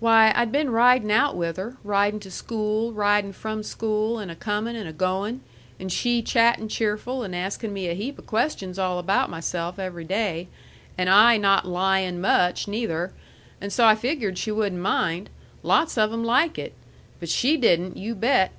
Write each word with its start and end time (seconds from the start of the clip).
"Why, 0.00 0.32
I'd 0.34 0.50
been 0.50 0.70
ridin' 0.70 1.12
out 1.12 1.36
with 1.36 1.56
her 1.56 1.76
ridin' 1.84 2.18
to 2.18 2.32
school, 2.32 2.92
ridin' 2.92 3.32
from 3.32 3.62
school, 3.62 4.18
and 4.18 4.28
a 4.28 4.34
comin' 4.34 4.74
and 4.74 4.88
a 4.88 4.92
goin', 4.92 5.40
and 5.78 5.92
she 5.92 6.20
chattin' 6.20 6.66
cheerful 6.68 7.22
and 7.22 7.32
askin' 7.32 7.72
me 7.72 7.86
a 7.86 7.94
heap 7.94 8.18
o' 8.18 8.22
questions 8.22 8.76
all 8.76 8.98
about 8.98 9.30
myself 9.30 9.78
every 9.78 10.02
day, 10.02 10.48
and 10.98 11.08
I 11.08 11.36
not 11.36 11.64
lyin' 11.64 12.20
much 12.20 12.66
neither. 12.66 13.12
And 13.60 13.72
so 13.72 13.84
I 13.86 13.94
figured 13.94 14.36
she 14.36 14.50
wouldn't 14.50 14.80
mind. 14.82 15.30
Lots 15.62 15.96
of 15.96 16.12
'em 16.12 16.24
like 16.24 16.58
it. 16.58 16.74
But 17.20 17.28
she 17.28 17.56
didn't, 17.56 17.96
you 17.96 18.16
bet!" 18.16 18.50